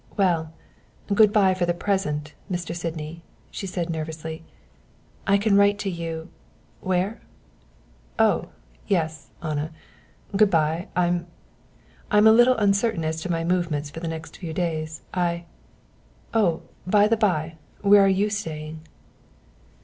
"Well 0.17 0.51
good 1.13 1.31
bye 1.31 1.53
for 1.53 1.67
the 1.67 1.75
present, 1.75 2.33
Mr. 2.51 2.75
Sydney," 2.75 3.21
she 3.51 3.67
said 3.67 3.87
nervously, 3.91 4.43
"I 5.27 5.37
can 5.37 5.55
write 5.55 5.77
to 5.77 5.91
you 5.91 6.29
where?" 6.79 7.21
"Oh, 8.17 8.49
yes 8.87 9.29
Anna 9.43 9.71
good 10.35 10.49
bye. 10.49 10.87
I 10.95 11.21
I'm 12.09 12.25
a 12.25 12.31
little 12.31 12.57
uncertain 12.57 13.05
as 13.05 13.21
to 13.21 13.31
my 13.31 13.43
movements 13.43 13.91
for 13.91 13.99
the 13.99 14.07
next 14.07 14.37
few 14.37 14.53
days. 14.53 15.03
I 15.13 15.45
oh, 16.33 16.63
by 16.87 17.07
the 17.07 17.15
bye, 17.17 17.59
where 17.81 18.01
are 18.03 18.07
you 18.09 18.31
staying?" 18.31 18.81